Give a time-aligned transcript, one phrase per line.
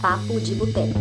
[0.00, 0.98] Papo de Boteco.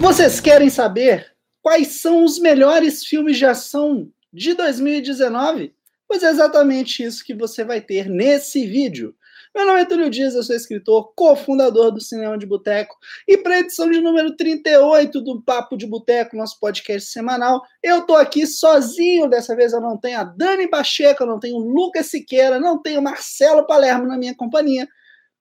[0.00, 5.75] Vocês querem saber quais são os melhores filmes de ação de 2019?
[6.08, 9.14] Pois é exatamente isso que você vai ter nesse vídeo.
[9.54, 12.94] Meu nome é Túlio Dias, eu sou escritor, cofundador do Cinema de Boteco,
[13.26, 18.02] e para a edição de número 38 do Papo de Boteco, nosso podcast semanal, eu
[18.02, 19.28] tô aqui sozinho.
[19.28, 22.80] Dessa vez eu não tenho a Dani Pacheco, eu não tenho o Lucas Siqueira, não
[22.80, 24.86] tenho o Marcelo Palermo na minha companhia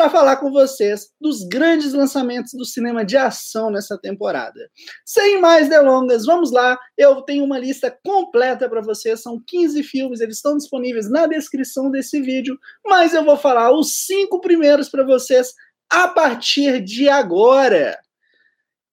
[0.00, 4.70] para falar com vocês dos grandes lançamentos do cinema de ação nessa temporada.
[5.04, 6.78] Sem mais delongas, vamos lá.
[6.96, 11.90] Eu tenho uma lista completa para vocês, são 15 filmes, eles estão disponíveis na descrição
[11.90, 15.52] desse vídeo, mas eu vou falar os cinco primeiros para vocês
[15.90, 17.98] a partir de agora.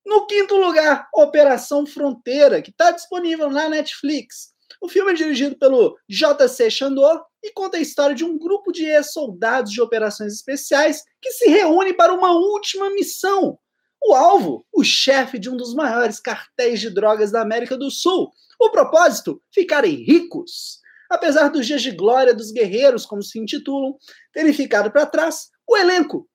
[0.06, 4.50] No quinto lugar, Operação Fronteira, que está disponível na Netflix.
[4.82, 6.70] O filme é dirigido pelo J.C.
[6.70, 11.50] Chandor e conta a história de um grupo de ex-soldados de operações especiais que se
[11.50, 13.58] reúne para uma última missão.
[14.04, 18.32] O alvo, o chefe de um dos maiores cartéis de drogas da América do Sul.
[18.60, 20.80] O propósito, ficarem ricos.
[21.10, 23.96] Apesar dos dias de glória dos guerreiros, como se intitulam,
[24.34, 26.28] terem ficado para trás, o elenco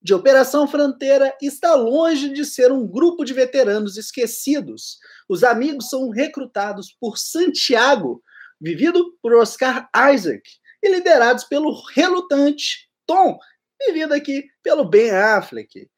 [0.00, 4.98] de Operação Fronteira está longe de ser um grupo de veteranos esquecidos.
[5.28, 8.22] Os amigos são recrutados por Santiago,
[8.60, 10.42] vivido por Oscar Isaac,
[10.82, 13.38] e liderados pelo relutante Tom,
[13.86, 15.88] vivido aqui pelo Ben Affleck.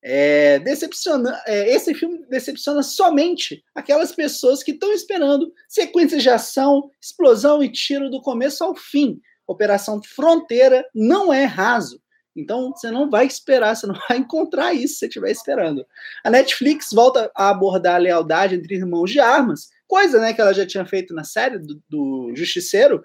[0.00, 6.90] É, decepciona, é, esse filme decepciona somente aquelas pessoas que estão esperando sequências de ação,
[7.02, 9.20] explosão e tiro do começo ao fim.
[9.46, 12.00] Operação Fronteira não é raso.
[12.36, 15.84] Então você não vai esperar, você não vai encontrar isso se você estiver esperando.
[16.24, 20.52] A Netflix volta a abordar a lealdade entre irmãos de armas, coisa né, que ela
[20.52, 23.02] já tinha feito na série do, do Justiceiro,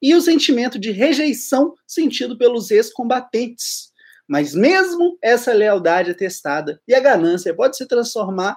[0.00, 3.90] e o sentimento de rejeição sentido pelos ex-combatentes.
[4.28, 8.56] Mas mesmo essa lealdade atestada e a ganância pode se transformar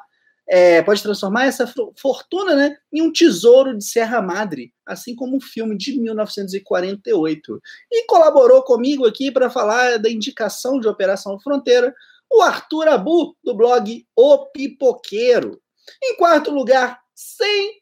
[0.51, 5.41] é, pode transformar essa fortuna né, em um tesouro de Serra Madre, assim como o
[5.41, 7.61] filme de 1948.
[7.91, 11.93] E colaborou comigo aqui para falar da indicação de Operação Fronteira,
[12.31, 15.61] o Arthur Abu, do blog O Pipoqueiro.
[16.03, 17.81] Em quarto lugar, sem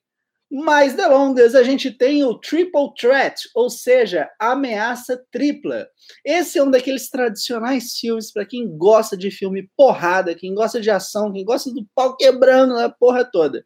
[0.49, 5.87] mais delongas, a gente tem o Triple Threat, ou seja, ameaça tripla.
[6.25, 10.89] Esse é um daqueles tradicionais filmes para quem gosta de filme porrada, quem gosta de
[10.89, 13.63] ação, quem gosta do pau quebrando na porra toda.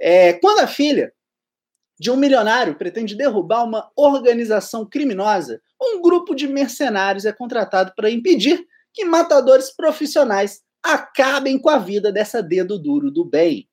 [0.00, 1.12] É, quando a filha
[2.00, 8.10] de um milionário pretende derrubar uma organização criminosa, um grupo de mercenários é contratado para
[8.10, 13.68] impedir que matadores profissionais acabem com a vida dessa dedo duro do bem.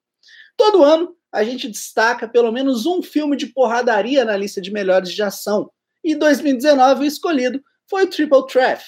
[0.55, 5.11] Todo ano, a gente destaca pelo menos um filme de porradaria na lista de melhores
[5.11, 5.71] de ação.
[6.03, 8.83] E 2019 o escolhido foi o Triple Threat,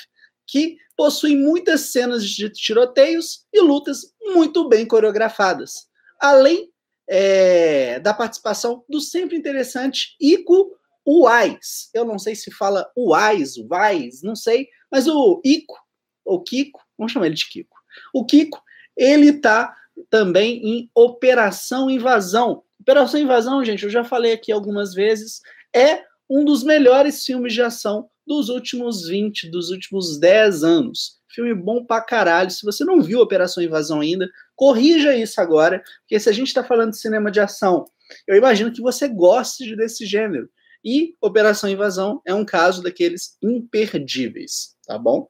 [0.48, 5.88] que possui muitas cenas de tiroteios e lutas muito bem coreografadas.
[6.20, 6.70] Além
[7.08, 11.90] é, da participação do sempre interessante Ico Uais.
[11.94, 15.76] Eu não sei se fala Uais, Uais, não sei, mas o Ico,
[16.24, 17.76] ou Kiko, vamos chamar ele de Kiko.
[18.14, 18.62] O Kiko,
[18.96, 19.76] ele tá
[20.10, 22.64] também em Operação Invasão.
[22.80, 25.42] Operação Invasão, gente, eu já falei aqui algumas vezes,
[25.74, 31.20] é um dos melhores filmes de ação dos últimos 20, dos últimos 10 anos.
[31.30, 32.52] Filme bom pra caralho.
[32.52, 36.64] Se você não viu Operação Invasão ainda, corrija isso agora, porque se a gente está
[36.64, 37.86] falando de cinema de ação,
[38.28, 40.50] eu imagino que você goste desse gênero.
[40.84, 45.28] E Operação Invasão é um caso daqueles imperdíveis, tá bom?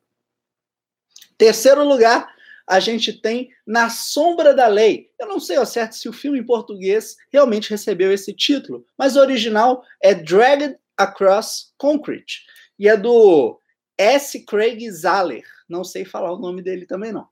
[1.38, 2.33] Terceiro lugar,
[2.68, 5.10] a gente tem Na Sombra da Lei.
[5.20, 9.16] Eu não sei ao certo se o filme em português realmente recebeu esse título, mas
[9.16, 12.42] o original é Dragged Across Concrete
[12.80, 13.60] e é do
[13.98, 14.44] S.
[14.46, 15.44] Craig Zahler.
[15.70, 17.28] Não sei falar o nome dele também não.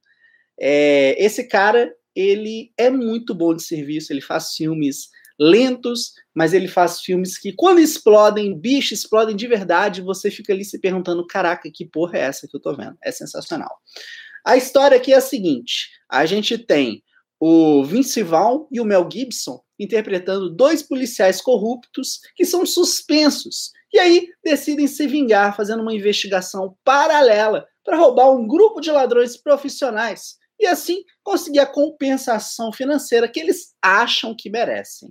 [0.59, 4.11] É, esse cara ele é muito bom de serviço.
[4.11, 10.01] Ele faz filmes lentos, mas ele faz filmes que, quando explodem, bicho, explodem de verdade,
[10.01, 12.97] você fica ali se perguntando: caraca, que porra é essa que eu tô vendo?
[13.03, 13.79] É sensacional.
[14.45, 17.03] A história aqui é a seguinte: a gente tem
[17.39, 23.71] o Vince Vaughn e o Mel Gibson interpretando dois policiais corruptos que são suspensos.
[23.91, 29.35] E aí decidem se vingar fazendo uma investigação paralela para roubar um grupo de ladrões
[29.35, 35.09] profissionais e assim conseguir a compensação financeira que eles acham que merecem.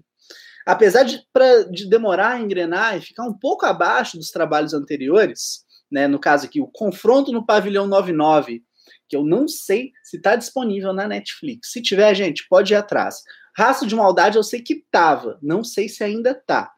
[0.65, 5.65] apesar de, pra, de demorar a engrenar e ficar um pouco abaixo dos trabalhos anteriores,
[5.91, 8.63] né, no caso aqui, o Confronto no Pavilhão 99,
[9.11, 11.73] que eu não sei se está disponível na Netflix.
[11.73, 13.17] Se tiver, gente, pode ir atrás.
[13.57, 16.73] Raço de Maldade eu sei que tava, não sei se ainda tá.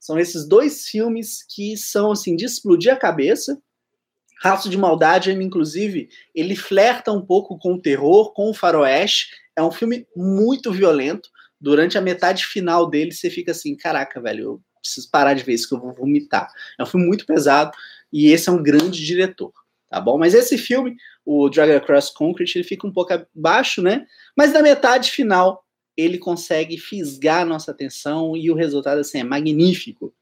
[0.00, 3.60] São esses dois filmes que são assim de explodir a cabeça.
[4.42, 9.28] Raço de Maldade, inclusive, ele flerta um pouco com o terror, com o faroeste.
[9.54, 11.28] É um filme muito violento.
[11.60, 15.52] Durante a metade final dele, você fica assim, caraca, velho, eu preciso parar de ver
[15.52, 16.50] isso que eu vou vomitar.
[16.78, 17.70] É um filme muito pesado
[18.10, 19.52] e esse é um grande diretor,
[19.88, 20.18] tá bom?
[20.18, 20.96] Mas esse filme,
[21.32, 24.04] o Dragon Across Concrete, ele fica um pouco abaixo, né?
[24.36, 25.64] Mas na metade final
[25.96, 30.12] ele consegue fisgar a nossa atenção e o resultado assim é magnífico.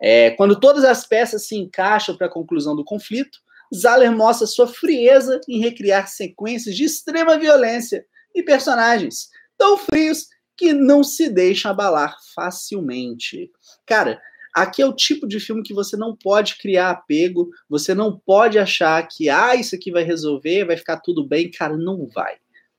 [0.00, 3.36] É, quando todas as peças se encaixam para a conclusão do conflito,
[3.74, 10.72] Zahler mostra sua frieza em recriar sequências de extrema violência e personagens tão frios que
[10.72, 13.50] não se deixam abalar facilmente.
[13.84, 14.22] Cara,
[14.54, 18.58] aqui é o tipo de filme que você não pode criar apego, você não pode
[18.58, 22.36] achar que ah, isso aqui vai resolver, vai ficar tudo bem, cara, não vai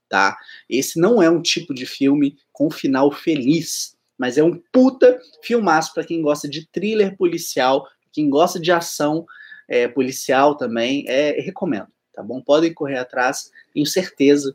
[0.10, 0.36] tá?
[0.68, 5.94] Esse não é um tipo de filme com final feliz, mas é um puta filmaço
[5.94, 9.26] para quem gosta de thriller policial, quem gosta de ação
[9.70, 12.42] é, policial também, é, recomendo, tá bom?
[12.42, 14.54] Podem correr atrás, tenho certeza,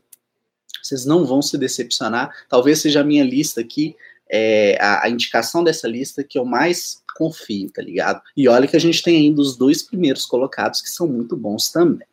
[0.83, 2.29] vocês não vão se decepcionar.
[2.47, 3.95] Talvez seja a minha lista aqui,
[4.29, 8.21] é, a, a indicação dessa lista que eu mais confio, tá ligado?
[8.35, 11.71] E olha que a gente tem ainda os dois primeiros colocados que são muito bons
[11.71, 12.07] também.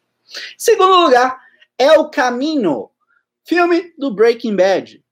[0.56, 1.38] Segundo lugar,
[1.76, 2.88] é o Caminho,
[3.44, 5.02] Filme do Breaking Bad.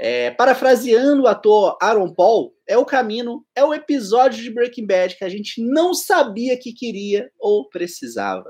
[0.00, 5.16] É, parafraseando o ator Aaron Paul, é o caminho, é o episódio de Breaking Bad
[5.16, 8.48] que a gente não sabia que queria ou precisava.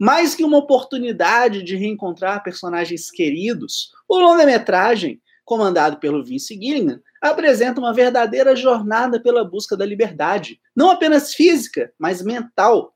[0.00, 7.80] Mais que uma oportunidade de reencontrar personagens queridos, o longa-metragem, comandado pelo Vince Gilligan, apresenta
[7.80, 12.94] uma verdadeira jornada pela busca da liberdade, não apenas física, mas mental,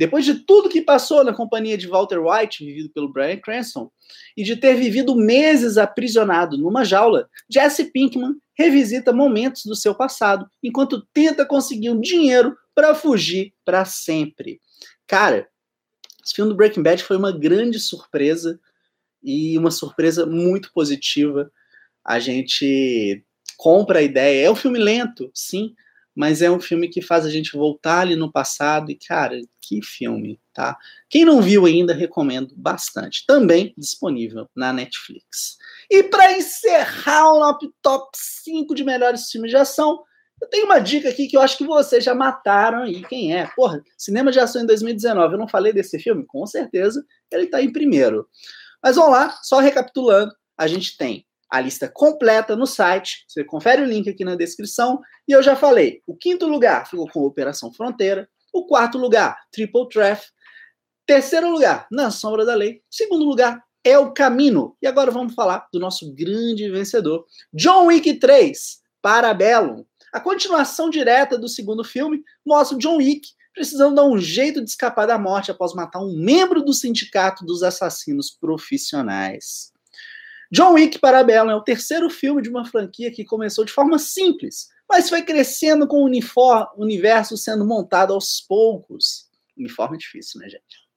[0.00, 3.90] depois de tudo que passou na companhia de Walter White, vivido pelo Brian Cranston,
[4.34, 10.48] e de ter vivido meses aprisionado numa jaula, Jesse Pinkman revisita momentos do seu passado
[10.62, 14.58] enquanto tenta conseguir um dinheiro para fugir para sempre.
[15.06, 15.46] Cara,
[16.24, 18.58] esse filme do Breaking Bad foi uma grande surpresa
[19.22, 21.52] e uma surpresa muito positiva.
[22.04, 23.24] A gente
[23.56, 24.46] compra a ideia.
[24.46, 25.74] É um filme lento, sim,
[26.14, 29.82] mas é um filme que faz a gente voltar ali no passado e, cara, que
[29.82, 30.76] filme, tá?
[31.08, 33.24] Quem não viu ainda, recomendo bastante.
[33.26, 35.56] Também disponível na Netflix.
[35.90, 40.02] E para encerrar o top 5 de melhores filmes de ação,
[40.40, 43.02] eu tenho uma dica aqui que eu acho que vocês já mataram aí.
[43.04, 43.46] Quem é?
[43.54, 45.34] Porra, cinema de ação em 2019.
[45.34, 46.24] Eu não falei desse filme?
[46.26, 48.26] Com certeza ele está em primeiro.
[48.82, 50.34] Mas vamos lá, só recapitulando.
[50.56, 53.24] A gente tem a lista completa no site.
[53.26, 55.00] Você confere o link aqui na descrição.
[55.26, 58.28] E eu já falei: o quinto lugar ficou com Operação Fronteira.
[58.52, 60.22] O quarto lugar, Triple Threat.
[61.06, 62.82] Terceiro lugar, Na Sombra da Lei.
[62.90, 64.76] Segundo lugar, É o Camino.
[64.80, 69.84] E agora vamos falar do nosso grande vencedor, John Wick 3, Parabellum.
[70.12, 75.06] A continuação direta do segundo filme mostra John Wick precisando dar um jeito de escapar
[75.06, 79.72] da morte após matar um membro do sindicato dos assassinos profissionais.
[80.50, 84.68] John Wick Parabellum é o terceiro filme de uma franquia que começou de forma simples,
[84.88, 86.10] mas foi crescendo com o
[86.76, 89.28] universo sendo montado aos poucos.
[89.56, 90.90] Uniforme é difícil, né, gente?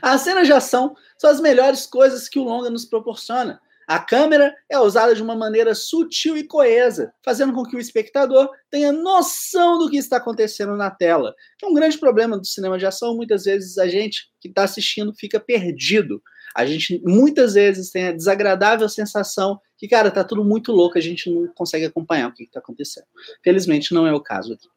[0.00, 3.60] As cenas de ação são as melhores coisas que o longa nos proporciona.
[3.86, 8.48] A câmera é usada de uma maneira sutil e coesa, fazendo com que o espectador
[8.70, 11.34] tenha noção do que está acontecendo na tela.
[11.62, 13.16] É um grande problema do cinema de ação.
[13.16, 16.22] Muitas vezes a gente que está assistindo fica perdido
[16.54, 21.00] a gente muitas vezes tem a desagradável sensação que, cara, tá tudo muito louco, a
[21.00, 23.06] gente não consegue acompanhar o que, está acontecendo.
[23.42, 24.68] Felizmente não é o caso aqui.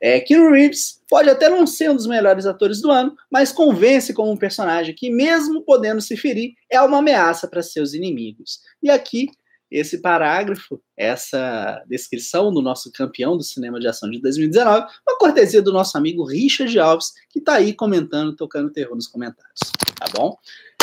[0.00, 4.12] É, Keanu Reeves pode até não ser um dos melhores atores do ano, mas convence
[4.12, 8.60] como um personagem que, mesmo podendo se ferir, é uma ameaça para seus inimigos.
[8.82, 9.28] E aqui,
[9.70, 15.62] esse parágrafo, essa descrição do nosso campeão do cinema de ação de 2019, uma cortesia
[15.62, 19.60] do nosso amigo Richard Alves, que está aí comentando, tocando terror nos comentários.
[19.98, 20.36] Tá bom?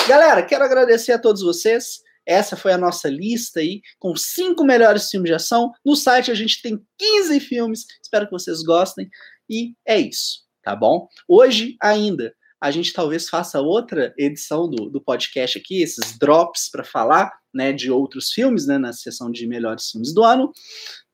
[0.10, 2.00] Galera, quero agradecer a todos vocês.
[2.26, 5.72] Essa foi a nossa lista aí, com cinco melhores filmes de ação.
[5.86, 7.86] No site a gente tem 15 filmes.
[8.02, 9.08] Espero que vocês gostem.
[9.48, 11.08] E é isso, tá bom?
[11.28, 16.84] Hoje ainda a gente talvez faça outra edição do, do podcast aqui, esses drops para
[16.84, 20.52] falar né, de outros filmes, né, na sessão de melhores filmes do ano.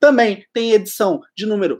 [0.00, 1.76] Também tem edição de número.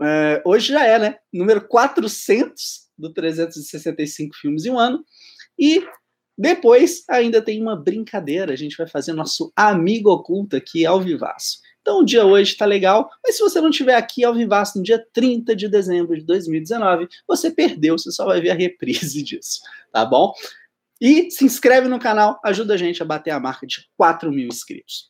[0.00, 1.16] Uh, hoje já é, né?
[1.32, 5.04] Número 400 do 365 filmes em um ano.
[5.56, 5.86] E
[6.40, 11.58] depois ainda tem uma brincadeira, a gente vai fazer nosso amigo oculto aqui ao vivaço.
[11.82, 14.82] Então o dia hoje está legal, mas se você não estiver aqui ao vivasso no
[14.82, 19.60] dia 30 de dezembro de 2019, você perdeu, você só vai ver a reprise disso,
[19.92, 20.32] tá bom?
[20.98, 24.48] E se inscreve no canal, ajuda a gente a bater a marca de 4 mil
[24.48, 25.08] inscritos.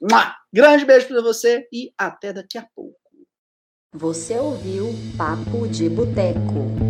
[0.52, 2.98] Grande beijo para você e até daqui a pouco.
[3.94, 6.89] Você ouviu Papo de Boteco.